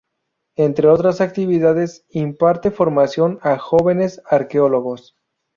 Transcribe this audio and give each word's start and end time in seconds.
Entre 0.55 0.87
otras 0.87 1.21
actividades, 1.21 2.07
imparte 2.09 2.71
formación 2.71 3.37
a 3.43 3.59
jóvenes 3.59 4.19
arqueólogos. 4.27 5.15